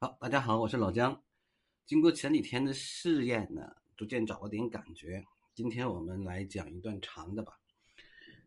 [0.00, 1.22] 好，大家好，我是老姜。
[1.86, 5.24] 经过前几天的试验呢，逐渐找了点感觉。
[5.54, 7.58] 今天我们来讲一段长的吧。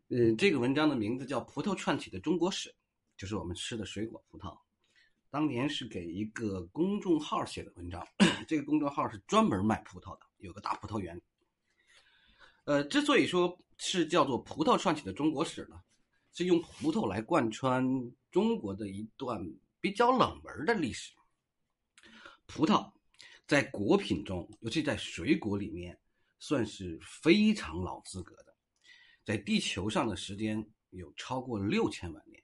[0.08, 2.68] 嗯，这个文章的名字叫《葡萄串起的中国史》，
[3.16, 4.56] 就是我们吃的水果葡萄。
[5.30, 8.06] 当年是给一个公众号写的文章，
[8.46, 11.20] 这个公众号是专门卖葡萄的，有个大葡萄园。
[12.64, 15.80] 呃，之所以说是叫做《葡萄串起的中国史》呢，
[16.32, 17.84] 是用葡萄来贯穿
[18.30, 19.44] 中国的一段
[19.80, 21.14] 比较冷门的历史。
[22.48, 22.90] 葡萄
[23.46, 25.96] 在果品中，尤其在水果里面，
[26.40, 28.56] 算是非常老资格的，
[29.22, 32.42] 在地球上的时间有超过六千万年。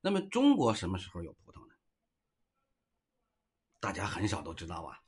[0.00, 1.74] 那么，中国什么时候有葡萄呢？
[3.80, 4.98] 大家很少都知道啊。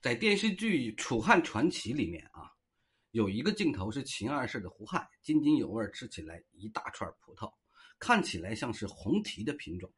[0.00, 2.50] 在电视剧《楚汉传奇》里面啊，
[3.10, 7.52] 有一个镜头是秦二世的胡亥津津有味吃起来一大串葡萄，
[7.98, 9.92] 看起来像是红提的品种。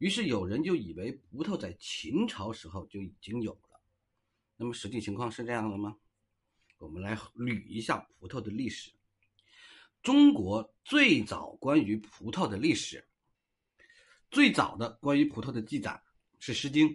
[0.00, 3.78] 于是有人就以为葡萄在秦朝时候就已经有了，
[4.56, 5.94] 那么实际情况是这样的吗？
[6.78, 8.90] 我们来捋一下葡萄的历史。
[10.02, 13.06] 中国最早关于葡萄的历史，
[14.30, 16.02] 最早的关于葡萄的记载
[16.38, 16.88] 是《诗经》，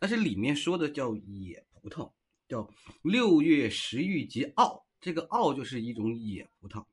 [0.00, 2.10] 但是里面说的叫野葡萄，
[2.48, 2.68] 叫
[3.02, 6.84] 六月食欲即沤，这个沤就是一种野葡萄。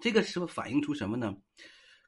[0.00, 1.40] 这个是反映出什么呢？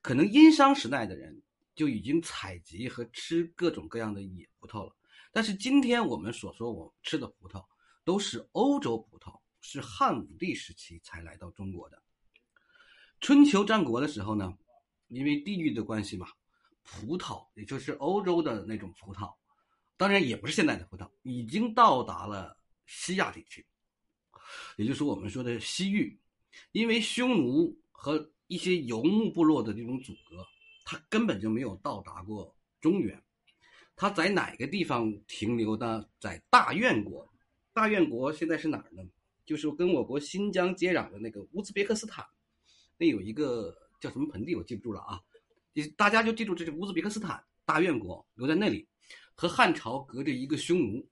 [0.03, 1.41] 可能殷商时代的人。
[1.75, 4.95] 就已经采集和吃各种各样的野葡萄了，
[5.33, 7.65] 但是今天我们所说我们吃的葡萄
[8.05, 12.01] 都是欧洲葡萄，是汉武帝时期才来到中国的。
[13.21, 14.57] 春秋战国的时候呢，
[15.09, 16.29] 因为地域的关系嘛，
[16.85, 19.35] 葡萄也就是欧洲的那种葡萄，
[19.97, 23.67] 当然也不是现在的葡萄，已经到达了西亚地区，
[24.77, 26.21] 也就是我们说的西域，
[26.73, 30.47] 因为匈奴和一些游牧部落的这种阻隔。
[30.85, 33.21] 他根本就没有到达过中原，
[33.97, 36.05] 他在哪个地方停留呢？
[36.21, 37.27] 在大院国，
[37.73, 39.03] 大院国现在是哪儿呢？
[39.47, 42.25] 就是跟我国新疆接壤的那个乌兹别克斯坦，
[42.99, 45.21] 那有一个叫什么盆地，我记不住了啊。
[45.73, 48.87] 你大家就记住这是乌兹别克斯坦大院国留在那里，
[49.35, 51.09] 和汉朝隔着一个匈奴。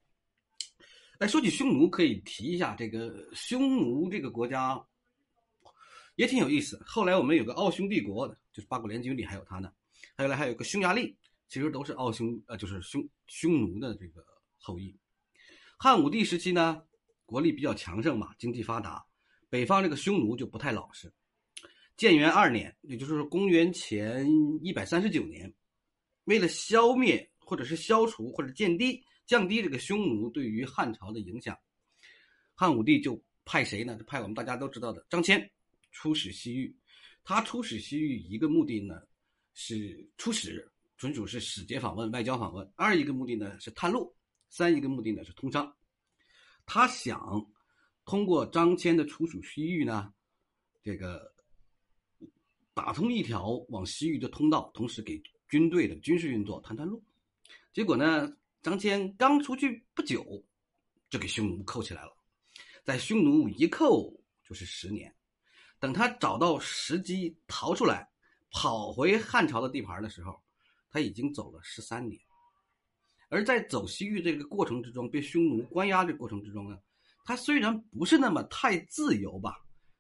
[1.19, 4.85] 哎，说起匈奴，可以提一下这个匈奴这个国家。
[6.17, 6.79] 也挺有意思。
[6.85, 9.73] 后来我们有个奥匈帝国的，就是八国联军里还有他呢。
[10.17, 11.17] 还有来还有个匈牙利，
[11.49, 14.25] 其实都是奥匈呃，就是匈匈奴的这个
[14.59, 14.97] 后裔。
[15.79, 16.83] 汉武帝时期呢，
[17.25, 19.05] 国力比较强盛嘛，经济发达，
[19.49, 21.13] 北方这个匈奴就不太老实。
[21.97, 24.27] 建元二年，也就是公元前
[24.63, 25.53] 一百三十九年，
[26.25, 31.57] 为了消灭或者是消除或者降低降低这个匈奴对于汉朝的影响，
[32.55, 33.97] 汉武帝就派谁呢？
[33.97, 35.49] 就派我们大家都知道的张骞。
[35.95, 36.75] 出使西域，
[37.25, 39.03] 他出使西域一个目的呢
[39.55, 44.13] 是出使，纯属是使节访问、外交访问；二一个目的呢是探路；
[44.49, 45.77] 三一个目的呢是通商。
[46.67, 47.21] 他想
[48.05, 50.13] 通过张骞的出使西域呢，
[50.83, 51.33] 这个
[52.75, 57.05] 打通一条往西域的通道，同时给军队的军事运作探探路。
[57.73, 60.45] 结果呢，张骞刚出去不久，
[61.09, 62.17] 就给匈奴扣起来了，
[62.85, 64.13] 在匈奴一扣
[64.45, 65.15] 就是十年。
[65.83, 68.09] 等他找到时机逃出来，
[68.53, 70.41] 跑回汉朝的地盘的时候，
[70.89, 72.17] 他已经走了十三年。
[73.29, 76.79] 而在走西域这个过程之中，被匈奴关押的过程之中呢，
[77.25, 79.57] 他虽然不是那么太自由吧，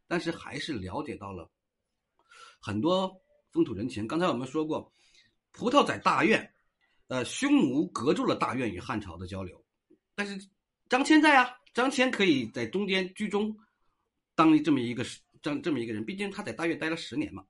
[0.06, 1.50] 但是还是了解到了
[2.60, 3.12] 很多
[3.50, 4.06] 风土人情。
[4.06, 4.92] 刚才我们说过，
[5.50, 6.48] 葡萄在大院，
[7.08, 9.60] 呃，匈奴隔住了大院与汉朝的交流，
[10.14, 10.48] 但是
[10.88, 13.52] 张骞在啊，张骞可以在中间居中，
[14.36, 15.04] 当这么一个。
[15.42, 17.44] 这这么一个人，毕竟他在大院待了十年嘛，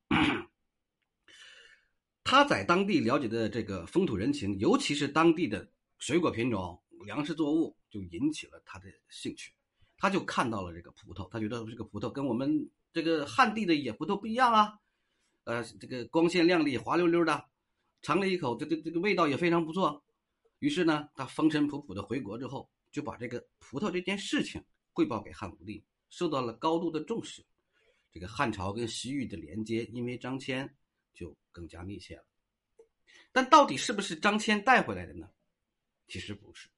[2.24, 9.52] 他在当地了解的这个风土人情，尤其是当地的水果品种、粮食作物，就引起了他的兴趣。
[9.98, 14.78] 他就看到了这个葡萄，他觉得这个葡萄跟我们这个汉地的野葡萄不一样啊，
[15.44, 17.44] 呃，这个光鲜亮丽、滑溜溜的，
[18.00, 20.02] 尝了一口，这这这个味道也非常不错。
[20.58, 27.44] 于是呢，他风尘仆仆的回国之后，就把这个葡萄这件事情汇报给汉武帝，受到了高度的重视。
[28.12, 30.68] 这个汉朝跟西域的连接，因为张骞
[31.14, 32.24] 就更加密切了。
[33.32, 35.30] 但到底是不是张骞带回来的呢？
[36.08, 36.68] 其实不是。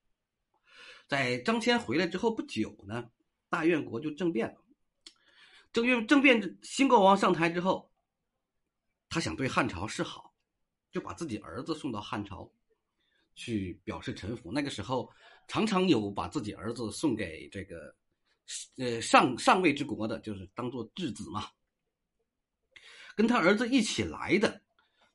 [1.08, 3.10] 在张骞回来之后不久呢，
[3.48, 4.64] 大院国就政变了。
[5.72, 7.90] 政院政变，新国王上台之后，
[9.08, 10.32] 他想对汉朝示好，
[10.92, 12.48] 就把自己儿子送到汉朝
[13.34, 14.52] 去表示臣服。
[14.52, 15.12] 那个时候，
[15.48, 17.92] 常常有把自己儿子送给这个。
[18.76, 21.48] 呃，上上位之国的，就是当做质子嘛。
[23.16, 24.60] 跟他儿子一起来的，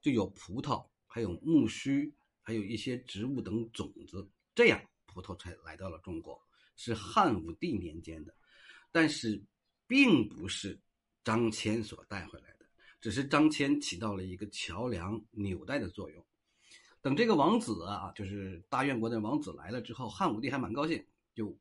[0.02, 2.12] 就有葡萄，还有苜蓿，
[2.42, 4.28] 还有一些植物等种子。
[4.56, 6.42] 这样葡萄才来到了中国，
[6.76, 8.34] 是汉武帝年间的，
[8.92, 9.42] 但是
[9.86, 10.80] 并不是
[11.24, 12.66] 张骞所带回来的，
[13.02, 16.26] 只是张骞起到了一个桥梁纽带的作用。
[17.02, 21.58] 等这个王子啊，就是大越国的王子来了之后，汉武帝还蛮高兴，就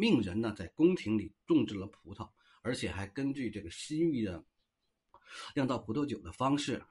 [0.00, 2.26] 命人呢在宫廷里种植了葡萄，
[2.62, 4.42] 而且还根据这个西域的
[5.54, 6.82] 酿造葡萄酒的方式，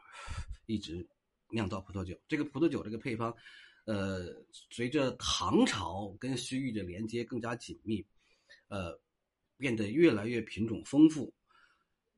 [0.67, 1.09] 一直
[1.49, 2.15] 酿造葡萄酒。
[2.27, 3.35] 这个葡萄酒这个配方，
[3.85, 8.05] 呃，随着唐朝跟西域的连接更加紧密，
[8.67, 9.01] 呃，
[9.57, 11.33] 变得越来越品种丰富，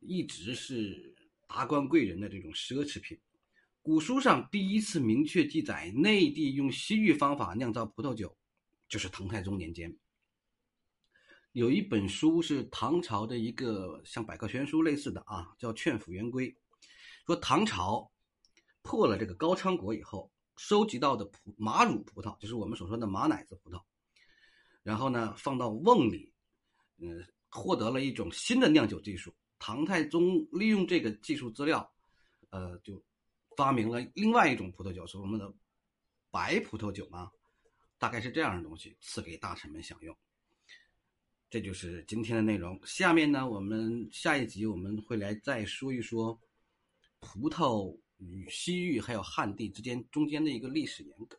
[0.01, 1.15] 一直是
[1.47, 3.17] 达官贵人的这种奢侈品。
[3.81, 8.37] 古书上第一次明确记载内地用西域方法酿造葡萄酒，
[8.89, 9.97] 就是唐太宗年间。
[11.53, 16.51] 有一本书是唐朝的一个像百科全书类似的啊，叫《劝府元规》，
[17.25, 18.11] 说唐朝
[18.81, 23.81] 破了这个高昌国以后，收集到的葡马乳葡萄，就是我们所说的马奶子葡萄，
[24.83, 26.33] 然后呢放到瓮里，
[26.97, 29.33] 嗯，获得了一种新的酿酒技术。
[29.59, 31.91] 唐太宗利用这个技术资料，
[32.49, 33.01] 呃，就。
[33.57, 35.53] 发明了另外一种葡萄酒，是我们的
[36.31, 37.29] 白葡萄酒吗？
[37.97, 40.17] 大概是这样的东西，赐给大臣们享用。
[41.51, 42.79] 这就是今天的内容。
[42.85, 46.39] 下面呢，我们下一集我们会来再说一说
[47.19, 51.37] 葡萄与西域还有汉地之间中间的一个历史沿革。